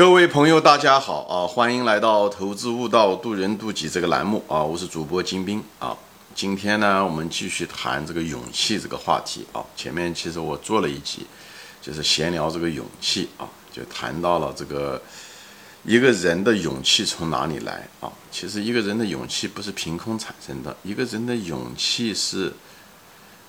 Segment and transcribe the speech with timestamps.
[0.00, 1.46] 各位朋友，大家好啊！
[1.46, 4.62] 欢迎来到《投资悟道，渡人渡己》这个栏目啊！
[4.62, 5.94] 我是主播金兵啊。
[6.34, 9.62] 今天呢，我们继续谈这个勇气这个话题啊。
[9.76, 11.26] 前面其实我做了一集，
[11.82, 14.98] 就是闲聊这个勇气啊，就谈到了这个
[15.84, 18.10] 一个人的勇气从哪里来啊？
[18.32, 22.50] 其实一个人的勇气不是凭空产生的，一个人的勇气是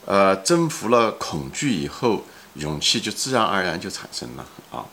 [0.06, 2.26] 呃征服了恐惧以后，
[2.56, 4.84] 勇气就自然而然就产生了啊。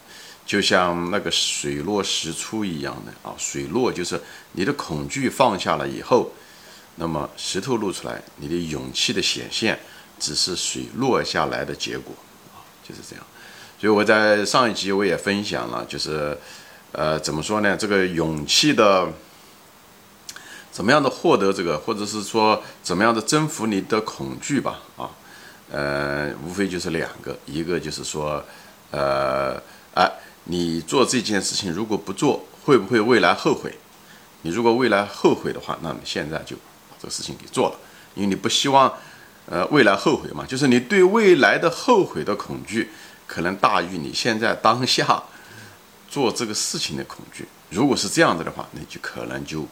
[0.49, 4.19] 就像那个水落石出一样的啊，水落就是
[4.53, 6.33] 你的恐惧放下了以后，
[6.95, 9.79] 那么石头露出来，你的勇气的显现
[10.19, 12.15] 只是水落下来的结果
[12.55, 13.23] 啊，就是这样。
[13.79, 16.39] 所以我在上一集我也分享了，就是
[16.93, 17.77] 呃怎么说呢？
[17.77, 19.07] 这个勇气的
[20.73, 25.11] 怎么样的获得这个，或者是说怎么样的征服你的恐惧吧啊，
[25.71, 28.43] 呃，无非就是两个，一个就是说
[28.93, 29.61] 呃
[29.93, 30.11] 哎。
[30.51, 33.79] 你做这件事情，如果不做，会不会未来后悔？
[34.43, 37.77] 你如果未来后悔的话，那么现在就把这个事情给做了，
[38.15, 38.91] 因为你不希望，
[39.45, 40.47] 呃，未来后悔嘛。
[40.47, 42.89] 就是你对未来的后悔的恐惧，
[43.27, 45.23] 可能大于你现在当下
[46.09, 47.47] 做这个事情的恐惧。
[47.69, 49.67] 如果是这样子的话，那就可能就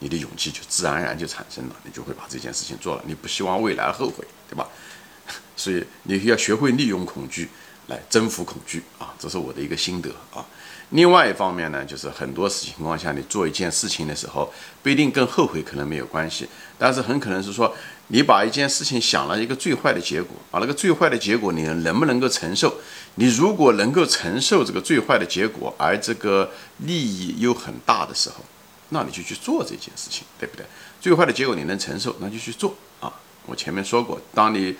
[0.00, 3.02] 你的勇气就自然而然就产生了，你就会把这件事情做了。
[3.06, 4.68] 你不希望未来后悔，对吧？
[5.56, 7.48] 所以你要学会利用恐惧。
[7.90, 10.46] 来征服恐惧啊，这是我的一个心得啊。
[10.90, 14.52] 另外一方面呢，就是很多情况下，你做一件事情的时候，
[14.82, 17.72] 不一定跟后悔可能没有关系，但是很可能是说，
[18.08, 22.74] 你把一件事情想了一个最坏的结果啊，那个最坏的结果你能不能够承受？
[23.16, 28.44] 你如果能够承受这个最坏的结果，而这个利益又很大的时候，
[28.88, 30.66] 那你就去做这件事情，对不对？
[31.00, 33.12] 最坏的结果你能承受，那就去做啊。
[33.46, 34.74] 我前面说过，当你。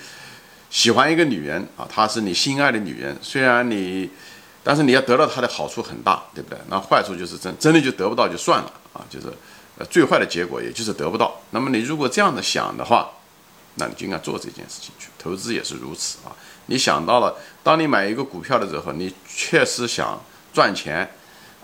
[0.71, 3.17] 喜欢一个女人啊，她是你心爱的女人。
[3.21, 4.09] 虽然你，
[4.63, 6.57] 但是你要得到她的好处很大，对不对？
[6.69, 9.27] 那坏处就是真真的就得不到就算了啊，就是
[9.77, 11.41] 呃最坏的结果也就是得不到。
[11.51, 13.11] 那么你如果这样的想的话，
[13.75, 15.09] 那你就应该做这件事情去。
[15.19, 16.31] 投资也是如此啊。
[16.67, 20.23] 你想到了，当你买一个股票的时候，你确实想
[20.53, 21.11] 赚钱，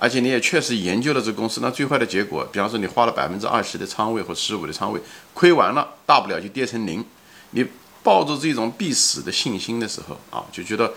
[0.00, 5.00] 而且你也确实研究了这公司，那最坏的结果，比方说你花了百分之二十的仓位或十五的仓位，
[5.32, 7.04] 亏完了，大不了就跌成零，
[7.52, 7.64] 你。
[8.06, 10.92] 抱着这种必死的信心的时候啊，就觉得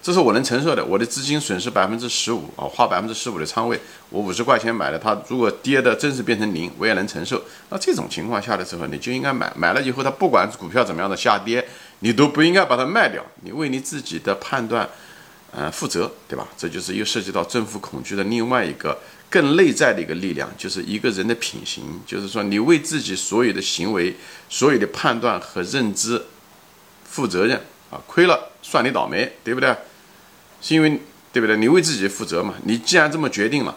[0.00, 0.84] 这是我能承受的。
[0.84, 3.80] 我的资金损失百分之十五啊，花百分之十五的仓位，
[4.10, 7.42] 我五十块钱买的，它如果跌的真是变成零，我也能承受。
[7.70, 9.52] 那这种情况下的时候，你就应该买。
[9.56, 11.66] 买了以后，它不管股票怎么样的下跌，
[11.98, 13.24] 你都不应该把它卖掉。
[13.42, 14.88] 你为你自己的判断，
[15.50, 16.46] 呃，负责，对吧？
[16.56, 18.96] 这就是又涉及到政府恐惧的另外一个
[19.28, 22.00] 更内在的一个力量，就是一个人的品行。
[22.06, 24.16] 就是说，你为自己所有的行为、
[24.48, 26.20] 所有的判断和认知。
[27.12, 29.76] 负责任啊，亏了算你倒霉，对不对？
[30.62, 30.98] 是因为
[31.30, 31.58] 对不对？
[31.58, 32.54] 你为自己负责嘛。
[32.64, 33.76] 你既然这么决定了，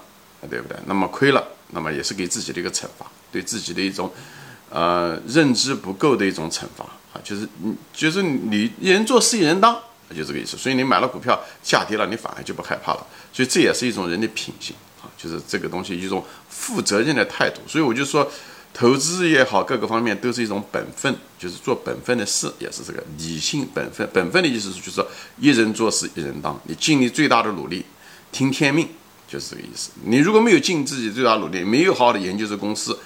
[0.49, 0.77] 对不对？
[0.85, 4.09] 那么亏了，那么也是给自己的一个惩罚，对自己的一种
[4.69, 7.19] 呃认知不够的一种惩罚啊。
[7.21, 9.77] 就是你就是你一人做事一人当，
[10.15, 10.55] 就这个意思。
[10.55, 13.05] 所以你买了股票下跌了，你反而就不害怕了。
[13.33, 17.59] 所以这也是一种人的品性啊，就是这个东西一种负责任的态度。
[17.67, 18.31] 所以我就说。
[18.77, 24.05] 投资也好，各个方面都是一种本分，就是做本分的事，也是这个理性本分。
[24.11, 25.01] 本分的意思是，就是
[25.39, 27.85] 一人做事一人当，你尽你最大的努力，
[28.33, 28.85] 听天命，
[29.29, 29.91] 就是这个意思。
[30.03, 32.99] 你如果没有尽自己最大努力，没有好好的研究这公司，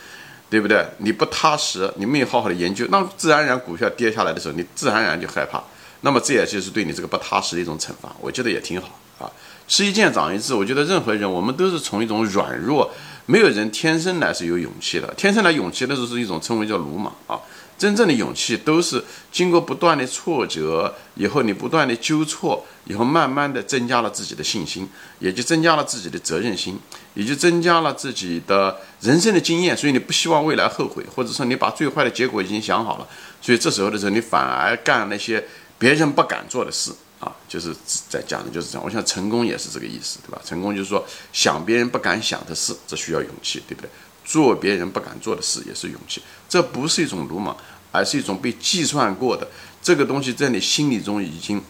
[0.50, 0.84] 对不对？
[0.98, 5.62] 你不踏实，你没有好好的研究，那自然而然股票跌下来的时候，你自然而然就害怕。
[6.02, 8.12] 那么这也就是对你这个不踏实的一种惩罚。
[8.20, 9.30] 我觉得也挺好啊，
[9.68, 10.56] 吃一堑长一智。
[10.56, 12.92] 我觉得任何人，我们都是从一种软弱。
[13.30, 17.40] 没有人天生来是有勇气的，天生来勇气的就是一种称为叫鲁莽啊。
[17.78, 24.90] 真正的勇气都是经过不断的挫折以后，你不断的纠错以后，慢慢的增加了自己的信心，
[25.20, 26.80] 也就增加了自己的责任心，
[27.14, 29.78] 也就增加了自己的人生的经验。
[29.78, 33.08] 所以你不希望未来后悔，或者说你把最坏的结果已经想好了，
[33.40, 35.46] 所以这时候的时候，你反而干那些
[35.78, 36.92] 别人不敢做的事。
[37.20, 37.76] 啊，就是
[38.08, 38.84] 在讲的就是这样。
[38.84, 40.42] 我想成功也是这个意思，对吧？
[40.46, 43.90] 成功就是说想别人不敢想的事，这需要勇气，对不对？
[44.24, 46.22] 做别人不敢做的事也是勇气。
[46.48, 47.58] 这不是一种鲁莽，
[47.92, 49.48] 而是一种被计算过的
[49.82, 51.62] 这个东西，在你心里中已经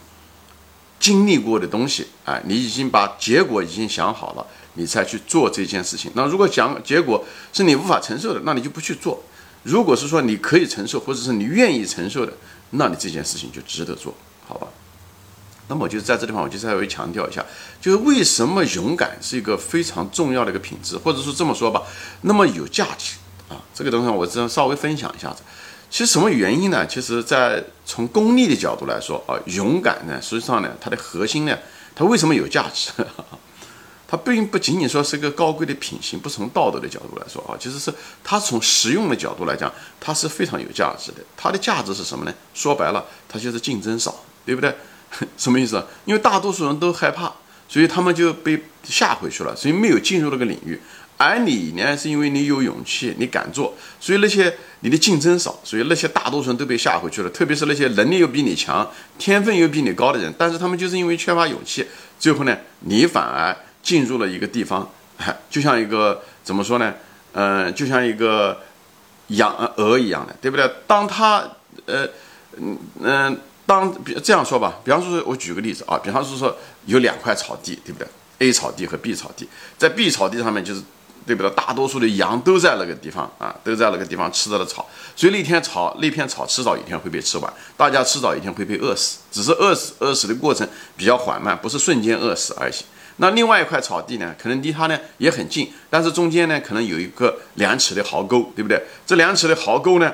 [1.00, 2.08] 经历过的东西。
[2.26, 6.12] 哎，你已经把结果已经想好了，你才去做这件事情。
[6.16, 9.24] 那如果讲结果是你无法承受的，那你就不去做。
[9.64, 12.34] 如果是说你可以承受，或者是你愿意承受的，
[12.72, 14.14] 那你这件事情就值得做，
[14.46, 14.68] 好吧？
[15.70, 17.46] 那么我就在这地方，我就稍微强调一下，
[17.80, 21.84] 就是为什么勇敢是一个非常重要的一个品质，或者说这么说吧，
[22.22, 23.16] 那么有价值
[23.48, 23.56] 啊。
[23.74, 25.44] 这个东西我只能稍微分享一下子。
[25.92, 26.86] 其实什么原因呢？
[26.86, 31.58] 其实，在从功利的角度来说啊，勇敢呢，实际上呢，它的核心呢，
[31.96, 32.92] 它为什么有价值？
[34.08, 37.94] 它并不仅仅说是一个高贵的品行，不从道德的角度来说啊，其实是
[38.24, 41.18] 它从实用的角度来讲，它是非常有价值的。
[41.38, 42.34] 它的价值是什么呢？
[42.56, 44.76] 说白了，它就是竞争少，对不对？
[45.38, 45.84] 什么意思？
[46.06, 47.32] 因为大多数人都害怕，
[47.68, 50.80] 所以他们就被吓回去了，所以没有进入那个领域。
[51.18, 57.30] 而你呢，是因为你有勇气，你敢做，所以那些你的竞争少，所以那些大多数人都被吓回去了。
[57.30, 61.86] 特别是那些能力又比你强、天分又比你高的人，但是他们就是因为缺乏勇气，
[62.18, 63.54] 最后呢，你反而
[63.84, 64.90] 进入了一个地方，
[65.50, 66.94] 就像一个怎么说呢？
[67.34, 68.58] 嗯，就像一个
[69.28, 70.72] 养鹅一样的，对不对？
[70.88, 71.44] 当他
[71.86, 72.08] 呃
[72.58, 73.38] 嗯嗯，
[73.70, 76.58] 当比这样说吧，比方说，我举个例子啊，比方说说
[76.88, 78.08] 有两块草地，对不对
[78.40, 80.82] ？A 草地和 B 草地，在 B 草地上面就是。
[81.28, 81.52] 对不对？
[81.52, 90.68] 大多数的羊都在那个地方啊，都在那个地方吃着的草，所以那天草那片草迟早一天会被吃完，大家迟早一天会被饿死，只是饿死饿死的过程
[90.98, 92.74] 比较缓慢，不是瞬间饿死而已。
[93.18, 98.82] 那另外一块草地呢，可能离它呢也很近，但是中间呢可能有一个两尺的壕沟，对不对？
[99.06, 100.12] 这两尺的壕沟呢，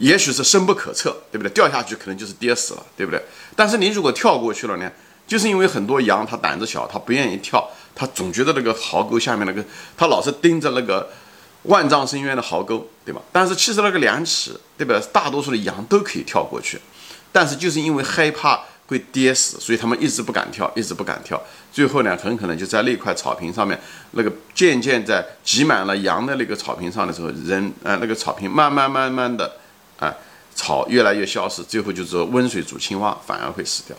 [0.00, 1.50] 也许是深不可测，对不对？
[1.52, 3.22] 掉下去可能就是跌死了，对不对？
[3.54, 4.90] 但是你如果跳过去了呢，
[5.26, 7.68] 就是因为很多羊它胆子小，它不愿意跳。
[7.94, 9.62] 它总觉得那个壕沟下面那个，
[9.96, 11.10] 它老是盯着那个
[11.64, 13.20] 万丈深渊的壕沟，对吧？
[13.30, 14.98] 但是其实那个两尺，对吧？
[15.12, 16.80] 大多数的羊都可以跳过去，
[17.30, 21.38] 但是就是因为害怕会跌死，所以他们一直不敢跳，一直不敢跳。
[21.70, 23.78] 最后呢，很可能就在那块草坪上面，
[24.12, 29.56] 那个渐渐在挤满了羊的那个草坪上的时候，人呃那个草坪慢慢慢慢的
[30.00, 30.12] 啊
[30.54, 33.96] 草越来越消失，最后就是温水煮青蛙，反而会死掉。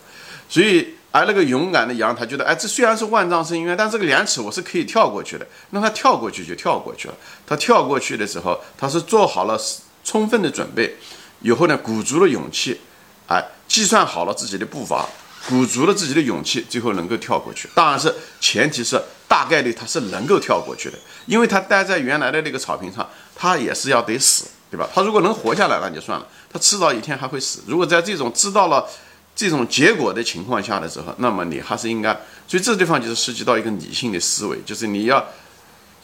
[0.49, 0.95] 所以。
[1.13, 5.45] 而那个勇敢的羊，他觉得，哎，这虽然是万丈深渊，但这个两尺我是可以跳过去的。
[5.71, 7.13] 那他跳过去就跳过去了。
[7.45, 9.59] 他跳过去的时候，他是做好了
[10.05, 10.95] 充分的准备，
[11.41, 12.79] 以后呢，鼓足了勇气，
[13.27, 15.05] 哎，计算好了自己的步伐，
[15.49, 17.67] 鼓足了自己的勇气，最后能够跳过去。
[17.75, 24.89] 当然是前提是大概率他是能够跳过去的，因为他待在原来的那个草坪上，他也是要得死，对吧？
[24.95, 27.61] 他如果能活下来，那就算了，他迟早一天还会死。
[27.67, 28.87] 如果在这种知道了。
[29.33, 32.11] 这种结果的情况下的时候，那么你还是应该，
[32.45, 35.25] 所以这地方就是涉及到一个理性的思维，就是你要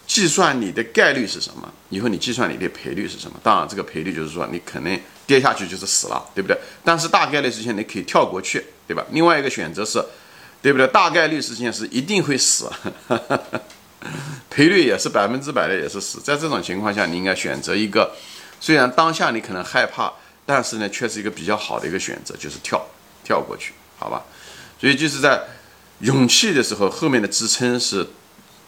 [0.08, 3.38] 计算你的概率是什么，以后你计算你的赔率是什么。
[3.44, 6.58] 当然，这个赔率就是说你可能跌下去就是死了，对不对？
[6.86, 9.06] 但是大概率事件你可以跳过去，对吧？
[9.12, 10.02] 另外一个选择是，
[10.62, 10.88] 对不对？
[10.88, 12.72] 大概率事件是一定会死，
[14.50, 16.22] 赔率也是百分之百的也是死。
[16.22, 18.16] 在这种情况下，你应该选择一个，
[18.60, 20.14] 虽然当下你可能害怕，
[20.46, 22.86] 但是呢，却是一个比较好的一个选择，就是跳。
[23.24, 24.24] 跳过去，好吧，
[24.80, 25.44] 所以就是在
[26.00, 28.08] 勇气的时候，后面的支撑是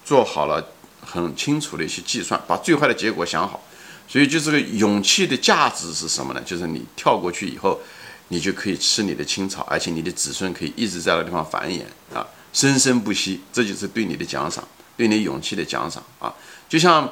[0.03, 3.63] 做好了很清楚的一些计算，把最坏的结果想好。
[4.05, 6.41] 所以就是个勇气的价值是什么呢？
[6.45, 7.79] 就是你跳过去以后，
[8.27, 11.83] 你就可以吃你的青草，而且你的子孙可以一直在那地方繁衍
[12.13, 13.39] 啊，生生不息。
[13.53, 16.35] 这就是对你的奖赏，对你勇气的奖赏啊。
[16.67, 17.09] 就像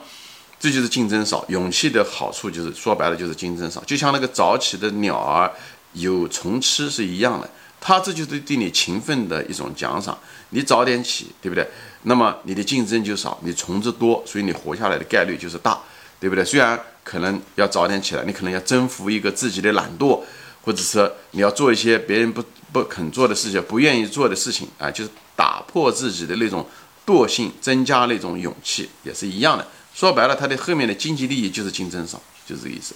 [0.60, 3.84] 这就是竞争少，勇气的好处就是说白了就是竞争少。
[3.86, 5.52] 就像那个早起的鸟儿。
[5.94, 7.50] 有虫吃是一样的，
[7.80, 10.16] 它这就是对你勤奋的一种奖赏。
[10.50, 11.68] 你早点起，对不对？
[12.04, 15.80] 那么你的竞争就少，你虫子多，所以你活下来的概率就是大，
[16.20, 16.46] 对不对？
[16.46, 20.22] 虽然可能要早点起来，你可能要征服一个自己的懒惰，
[20.62, 26.64] 或者说你要做一些别人不不肯做的事情、不愿意做的事情啊，就是打破自己的那种
[27.08, 29.66] 惰性，增加那种勇气，也是一样的。
[29.98, 32.94] 说白了，它的后面的经济利益就是竞争少，就是这个意思。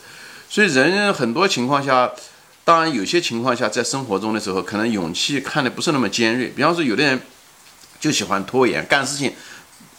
[0.47, 2.11] 所以人很多情况下。
[2.63, 6.47] 当然，有些情况下，在生活中的时候，可能勇气看的不是那么尖锐。
[6.49, 7.19] 比方说，有的人
[7.99, 9.33] 就喜欢拖延，干事情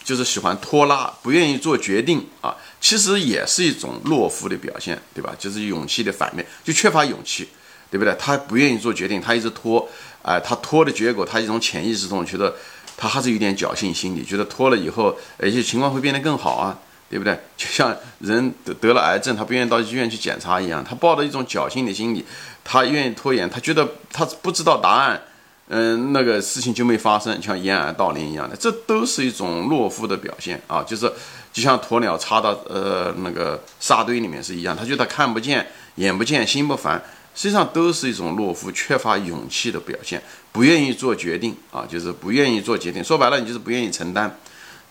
[0.05, 2.55] 就是喜欢拖拉，不愿意做决定啊。
[2.81, 5.35] 其实也是一种懦夫的表现，对吧？
[5.37, 7.49] 就是勇气的反面，就缺乏勇气，
[7.91, 8.15] 对不对？
[8.17, 9.87] 他不愿意做决定，他一直拖，
[10.23, 12.55] 哎，他拖的结果，他一种潜意识中觉得
[12.97, 16.79] 他还是有点侥幸心理，觉得拖了以后，而且情况会变得更好啊。
[17.13, 17.39] 对不对？
[17.59, 22.25] 就像人得得了癌症，他不愿意到医院去检查一样，他抱着一种侥幸的心理，
[22.65, 25.21] 他愿意拖延，他觉得他不知道答案，
[25.69, 30.83] 嗯，那个事情就没发生，像掩耳盗铃一样的，这都是一种懦夫的表现啊！
[30.83, 31.13] 就是
[31.53, 35.67] 就像鸵鸟插到呃那个沙堆里面是一样，他觉得看不见、
[35.97, 37.03] 眼不见、心不烦，
[37.35, 43.05] 实际上都是一种懦夫、缺乏勇气的表现，不愿意做决定啊，就是不愿意做决定。
[43.05, 44.35] 说白了，你就是不愿意承担。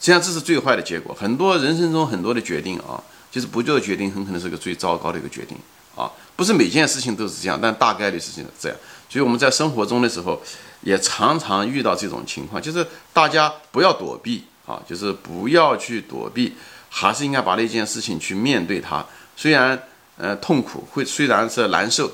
[0.01, 1.15] 实际上这是最坏的结果。
[1.17, 5.55] 很多人生中很多的决定啊，就是不做决定，很可能是个最糟糕的一个决定
[5.95, 6.11] 啊。
[6.35, 8.77] 不是每件事情都是这样，但大概率事情是这样。
[9.07, 10.41] 所以我们在生活中的时候，
[10.81, 16.55] 也常常遇到这种情况，就是大家不要躲避啊，就是不要去躲避，
[16.89, 19.05] 还是应该把那件事情去面对它。
[19.37, 19.79] 虽然
[20.17, 22.11] 呃痛苦，会虽然是难受，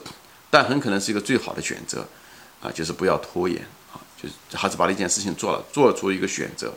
[0.49, 2.05] 但很可能是一个最好的选择
[2.61, 6.73] 啊，就是不要拖延啊，就是还是把那件事情做了，做出一个选择。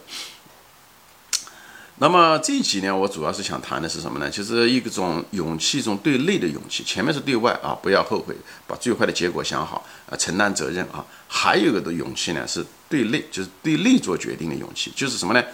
[2.02, 4.30] 那么这一集呢，我主要是想谈的是什么呢？
[4.30, 6.82] 就是一种勇气，一种对内的勇气。
[6.82, 8.34] 前面是对外啊，不要后悔，
[8.66, 11.04] 把最坏的结果想好，啊，承担责任啊。
[11.28, 14.90] 还有一个的勇气呢，是对内，就是对内做决定的勇气。
[14.96, 15.44] 就是什么呢？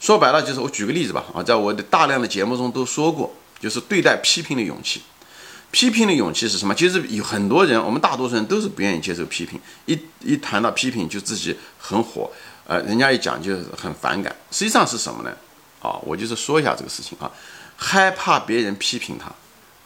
[0.00, 5.02] 说白了，就是我举个例子吧，啊，在我的大量的节目中都说过，就是对待批评的勇气。
[5.70, 6.74] 批评的勇气是什么？
[6.74, 12.30] 其实有很多人，我们大多数人都是不愿意接受批评，一一谈到批评就自己很火，
[12.66, 14.34] 呃，人家一讲就是很反感。
[14.50, 15.30] 实际上是什么呢？
[15.80, 17.30] 啊，我就是说一下这个事情啊，
[17.76, 19.32] 害怕别人批评他，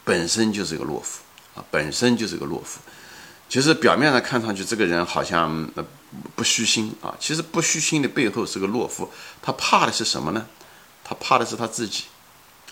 [0.04, 1.22] 本身就是个懦夫
[1.54, 2.80] 啊，本身就是个懦夫。
[3.48, 5.70] 其实表面上看上去这个人好像
[6.34, 9.08] 不虚心啊，其实不虚心的背后是个懦夫。
[9.40, 10.46] 他怕的是什么呢？
[11.04, 12.04] 他怕的是他自己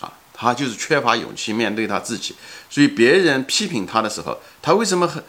[0.01, 2.35] 啊，他就是缺乏勇气面对他自己。
[2.69, 5.23] 所以别人批评他的时候，他为什么很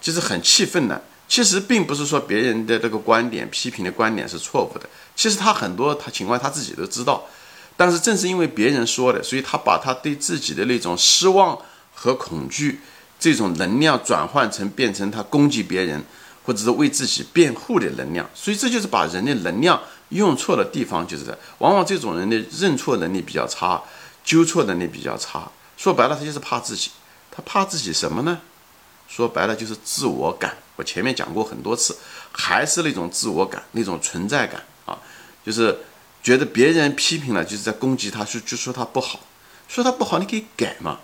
[0.00, 1.00] 就是很气愤呢？
[1.34, 4.88] 其实并不是说别人的这个观点、批评的观点是错误的。
[5.16, 7.24] 其实他很多他情况他自己都知道，
[7.76, 11.58] 但是正是因为别人说的，所以他把他对自己的那种失望
[11.92, 12.78] 和恐惧
[13.18, 16.00] 这种能量转换成变成他攻击别人
[16.44, 18.30] 或者是为自己辩护的能量。
[18.32, 23.82] 所以这就是把人的能量用错的地方，就是往往这种人的认错能力比较差，
[24.24, 25.50] 纠错能力比较差。
[25.76, 26.92] 说白了，他就是怕自己。
[27.32, 28.38] 他怕自己什么呢？
[29.08, 30.56] 说白了就是自我感。
[30.76, 31.96] 我前面讲过很多次，
[32.32, 34.98] 还是那种自我感，那种存在感啊，
[35.46, 35.78] 就是
[36.22, 39.20] 觉得别人批评了，就是在攻击他，说就说他不好，
[39.68, 41.00] 说他不好，你可以改嘛。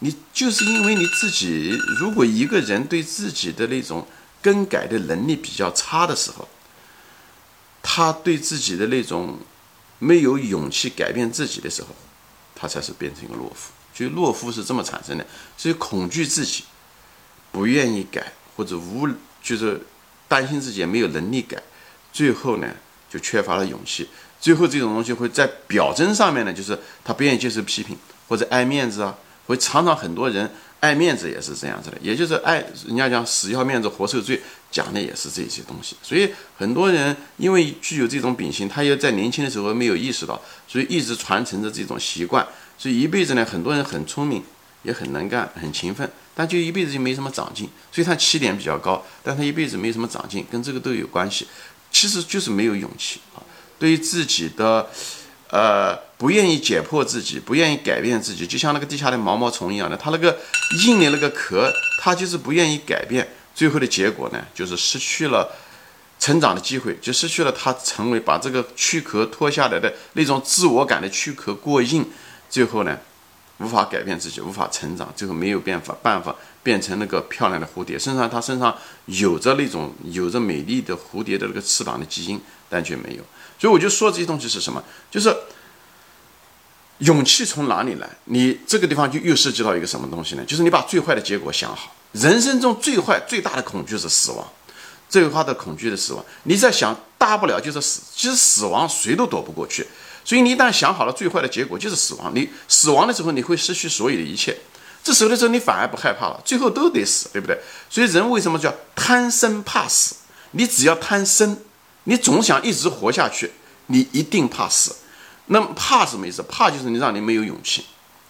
[0.00, 4.06] 你就是因为你自己，如果一个人对自己的那种
[4.42, 6.46] 更改的能力比较差的时候，
[7.82, 9.38] 他对自己的那种
[9.98, 11.88] 没有勇气改变自己的时候，
[12.54, 13.72] 他才是变成一个懦夫。
[13.94, 16.64] 就懦夫是这么产生的，所以恐惧自己，
[17.54, 18.32] 不愿意改。
[18.56, 19.08] 或者无
[19.42, 19.80] 就是
[20.28, 21.60] 担心自己没有能力改，
[22.12, 22.68] 最后呢
[23.10, 24.08] 就缺乏了勇气。
[24.40, 29.12] 最后这种东西会在表征上面呢，就是他不愿意接受批评或者爱面子啊，
[29.46, 35.96] 会常常很多人爱面子也是这样子的，也就是爱人家讲死要面子活受罪，讲的也是这些东西。
[36.00, 42.46] 所以很多人因为具有这种秉性，他又在年轻的时候没有意识到，所以一直传承着这种习惯，
[42.78, 44.44] 所以一辈子呢，很多人很聪明，
[44.84, 46.08] 也很能干，很勤奋。
[46.34, 51.46] 但就一辈子就没什么长进，所以他起点比较高，但他一辈子没什么长进，跟这个都有关系。
[51.92, 53.38] 其实就是没有勇气啊，
[53.78, 54.90] 对于自己的，
[55.48, 60.36] 呃，不愿意解破自己，不愿意改变自己，就像那个地下的毛毛虫一样的，它那个
[60.84, 61.72] 硬的那个壳，
[62.02, 65.54] 它就是不愿意改变，最后的结果呢，就是失去了
[66.18, 72.04] 成长的机会，就失去了它成为把这个躯壳脱下来的那种自我感的躯壳过硬，
[72.50, 72.98] 最后呢。
[73.58, 77.98] 无法改变自己，无法成长，最后没有办法办法变成那个漂亮的蝴蝶。
[77.98, 83.22] 身上他身上有着那种有着美丽的蝴蝶的那个翅膀的基因，但却没有。
[83.58, 84.82] 所以我就说这些东西是什么？
[85.10, 85.34] 就是
[86.98, 88.08] 勇气从哪里来？
[88.24, 90.44] 你这个地方就又涉及到一个什么东西呢？
[90.44, 91.94] 就是你把最坏的结果想好。
[92.12, 94.46] 人生中最坏最大的恐惧是死亡，
[95.08, 96.24] 最坏的恐惧的死亡。
[96.44, 99.86] 你在想大不了就是死，其实死亡谁都躲不过去。
[100.24, 104.56] 所以你一旦想好了最坏的结果就是死亡，你死亡的时候你会失去所有的一切，
[105.02, 107.58] 这时候的时候你反而不害怕了，最后都得死，对不对？
[107.90, 110.16] 所以人为什么叫贪生怕死？
[110.52, 111.58] 你只要贪生，
[112.04, 113.52] 你总想一直活下去，
[113.88, 114.96] 你一定怕死。
[115.46, 116.42] 那么怕什么意思？
[116.44, 117.84] 怕就是你让你没有勇气，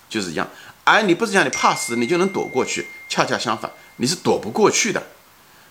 [0.09, 0.49] 就是一样。
[0.83, 5.01] 而你不是讲你怕死，你就能躲过去，恰恰相反，你是躲不过去的。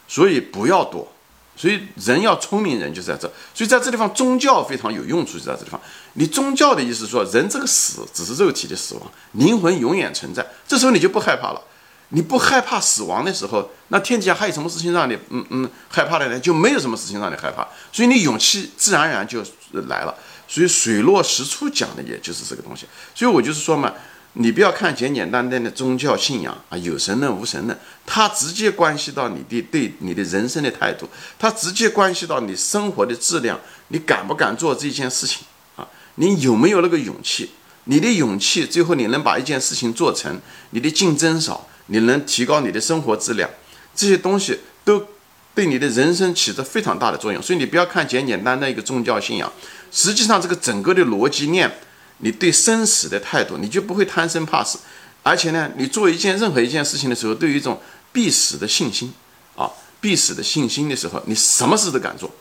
[0.07, 1.11] 所以不要躲。
[1.55, 3.31] 所以人要聪明，人就在这。
[3.53, 5.79] 所以在这地方，宗教非常有用处，就在这地方。
[6.13, 10.45] 你宗教的意思说，人这个死只是肉体的死亡，灵魂永远存在。
[10.67, 11.61] 这时候你就不害怕了。
[12.09, 16.39] 你不害怕死亡的时候，那天底下还有什么事情让你嗯嗯害怕的呢？
[16.39, 17.67] 就没有什么事情让你害怕。
[17.91, 19.43] 所以你勇气自然而然就
[19.87, 20.15] 来了。
[20.47, 22.85] 所以水落石出讲的也就是这个东西。
[23.15, 23.93] 所以我就是说嘛。
[24.35, 33.59] 你不要看简简单单的宗教信仰啊，有神论无神论，它直接关系到你的对你的人生的态度，它直接关系到你生活的质量，
[33.89, 35.87] 你敢不敢做这件事情啊？
[36.15, 37.51] 你有没有那个勇气？
[37.83, 40.39] 你的勇气，最后你能把一件事情做成，
[40.71, 43.47] 你的竞争少，你能提高你的生活质量，
[43.93, 45.05] 这些东西都
[45.53, 47.39] 对你的人生起着非常大的作用。
[47.39, 49.53] 所以你不要看简简单单一个宗教信仰，
[49.91, 51.71] 实际上这个整个的逻辑链。
[52.23, 54.79] 你对生死的态度，你就不会贪生怕死，
[55.21, 57.79] 而且呢，你做一件任何一件事情的时候，都有一种
[58.13, 59.13] 必死的信心
[59.55, 62.31] 啊，必死的信心的时候，你什么事都敢做。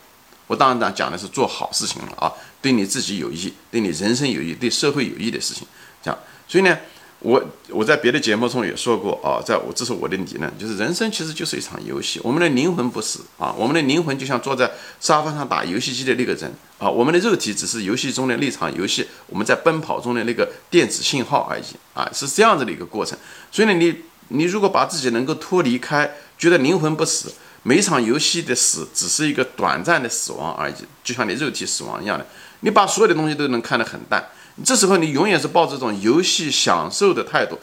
[0.47, 5.67] 我当然讲讲的是做好事情了啊，对你自己有益，对你人生有益，对社会有益的事情。
[6.01, 6.77] 这样，所以呢，
[7.23, 21.63] 我我在别的节目中也说过啊，在我这是我的理论，就是人生其实就是一场游戏，我们的灵魂不死啊，我们的灵魂就像坐在沙发上打游戏机的那个人啊，我们的肉体只是游戏中的那场游戏，我们在奔跑中的那个电子信号而已
[21.93, 23.17] 啊，是这样子的一个过程。
[23.49, 23.95] 所以呢，你
[24.27, 27.31] 你如果把自己能够脱离开，觉得灵魂不死，
[27.63, 32.25] 每场游戏的死只是一个短暂的死亡而已，就像你肉体死亡一样的，
[32.59, 34.23] 你把所有的东西都能看得很淡。
[34.63, 37.57] 这时候你永远是抱这种游戏享受的态度，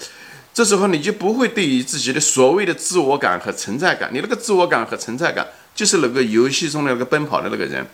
[0.53, 7.87] 这时候你就不会对于自己的所谓的自我感和存在感，你那个自我感和存在感就是那个游戏中的那个奔跑的那个人，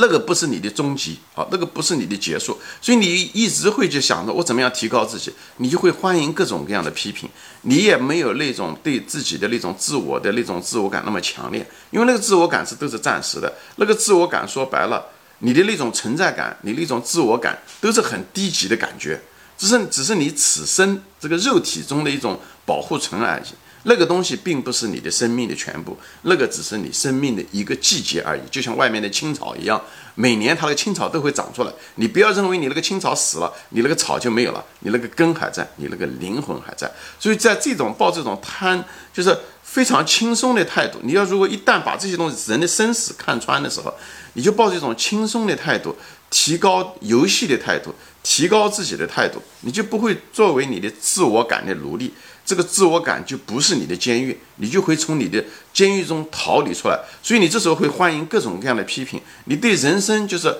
[0.00, 7.28] 那个不是你的终极啊，那个不是你的结束，所以你一直会去想着我怎么样提高自己，你就会欢迎各种各样的批评，
[7.62, 15.06] 你也没有那种对自己的那种自我的那种自我感那么强烈，因为那个自我感是都是暂时的，那个自我感说白了。
[15.42, 19.18] 你的那种存在感，你那种自我感，都是很低级的感觉，
[19.56, 23.44] 只是只是你此生这个肉体中的一种保护层而已。
[23.84, 28.42] 那个东西并不是你的生命的全部，那个只是你生命的一个季节而已。
[28.50, 29.82] 就像外面的青草一样，
[30.14, 31.72] 每年它的青草都会长出来。
[31.94, 36.90] 你不要认为你那个青草死了，你那个草就没有了，你那个根还在，你那个灵魂还在。
[37.18, 38.84] 所以在这种抱这种贪，
[39.14, 40.98] 就是非常轻松的态度。
[41.02, 43.94] 你要如果一旦把这些东西人的生死看穿的时候，
[44.34, 45.96] 你就抱着一种轻松的态度，
[46.28, 52.12] 提高游戏的态度，提高自己的态度，你就不会作为你的自我感的奴隶。
[52.50, 56.98] 这个自我感就不是你的监狱，你就会从你的监狱中逃离出来。
[57.22, 60.52] 所以你这时候会欢迎各种各样的批评，你对人生就是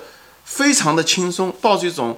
[0.45, 2.17] 非常的轻松，抱着一种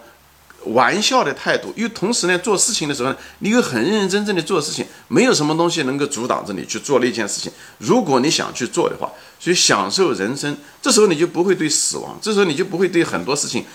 [0.65, 1.73] 玩笑的态度。
[1.75, 7.51] 又同时呢，做事情的时候呢，你又很认认真真的做事情，没有什么东西能够阻挡着你去做那件事情。
[7.79, 13.65] 如果你想去做的话，所以享受人生，这时候你就不会对死亡，这时候你就不会对很多事情。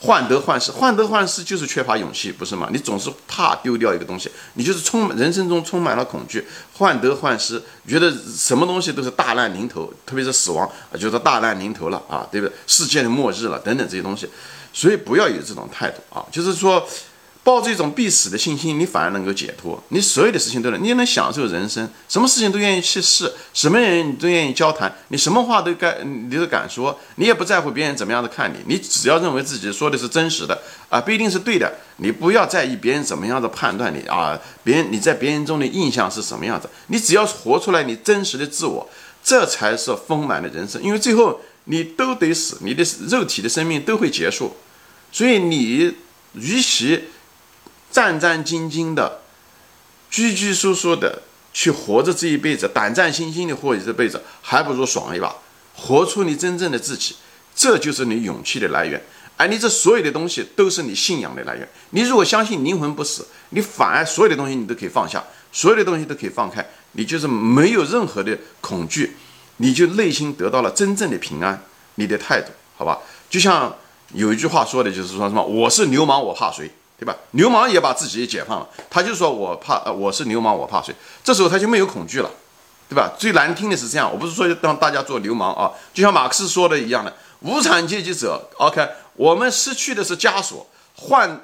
[0.00, 2.68] 患得患失，患得患失就是缺乏勇气，不是吗？
[2.72, 12.54] 你总是怕丢掉一个东西，你就是充人生中充满了恐惧，患得患失，觉得什么东西都是大难临头，特别是死亡啊，觉得大难临头了啊，对不对？
[12.66, 14.28] 世界的末日了等等这些东西，
[14.72, 16.86] 所以不要有这种态度啊，就是说。
[17.48, 19.82] 抱着一种必死的信心，你反而能够解脱。
[19.88, 38.86] 你所有的事情都能，你也能享受人生，什么事情都愿意去试，什么人你都愿意交谈，你什么话都该，你都敢说，你也不在乎别人怎么样的看你，你只要认为自己说的是真实的啊，不一定是对的，你不要在意别人怎么样的判断你啊，别人你在别人中的印象是什么样子，你只要活出来你真实的自我，
[39.24, 40.82] 这才是丰满的人生。
[40.82, 44.54] 因为最后你都得死，你的肉体的生命都会结束，
[45.10, 45.94] 所以你
[46.34, 47.04] 与其。
[47.90, 49.20] 战战兢兢的，
[50.10, 51.22] 拘拘束束的
[51.52, 55.34] 去活着这一辈子，胆战心惊的活这辈子，还不如爽一把，
[55.74, 57.16] 活出你真正的自己，
[57.54, 59.02] 这就是你勇气的来源。
[59.36, 61.68] 而你这所有的东西都是你信仰的来源。
[61.90, 69.16] 你如果相信灵魂不死，你反而所有的东西你都可以放下，所有的东西都可以放开，你就是没有任何的恐惧，
[69.58, 71.62] 你就内心得到了真正的平安。
[72.00, 72.98] 你的态度，好吧？
[73.28, 73.74] 就像
[74.12, 76.70] 有一句话说的，就是说什么，我是流氓，我怕谁？
[76.98, 77.16] 对吧？
[77.30, 80.92] 流氓也把自己解放了，他就说我怕，呃，我是流氓，我怕谁？
[81.22, 82.30] 这时候他就没有恐惧了，
[82.88, 83.12] 对吧？
[83.16, 88.84] 最难听的是这样，我不是说让大家做流氓啊，就像马克思说的一样的，无产阶级者，OK，
[89.14, 91.40] 我们失去的是枷锁，换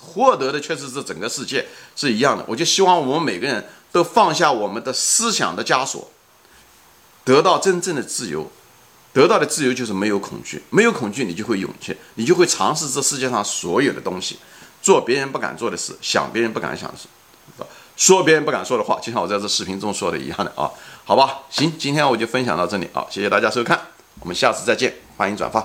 [0.00, 2.44] 获得的却是这整个世界是一样的。
[2.46, 6.08] 我就希望我们每个人都放下我们的思想的枷锁，
[7.24, 8.48] 得到真正的自由。
[9.12, 14.38] 得到的自由就是没有恐惧，没有恐惧，你就会勇气，你就会尝试这世界上所有的东西。
[14.82, 17.08] 做别人不敢做的事，想别人不敢想的事，
[17.96, 20.70] 说别人不敢说的话，就像我在这视频中说的一样的啊，
[21.04, 23.78] 好吧，行，今天我就分享到这里啊，谢谢大家收看，
[24.20, 25.58] 我们下次再见，欢迎转发。